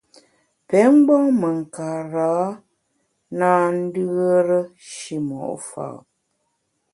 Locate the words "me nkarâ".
1.39-2.31